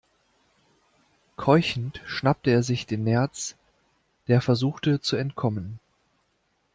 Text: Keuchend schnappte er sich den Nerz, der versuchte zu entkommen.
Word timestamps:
Keuchend 1.37 2.01
schnappte 2.07 2.49
er 2.49 2.63
sich 2.63 2.87
den 2.87 3.03
Nerz, 3.03 3.55
der 4.27 4.41
versuchte 4.41 4.99
zu 4.99 5.15
entkommen. 5.15 5.77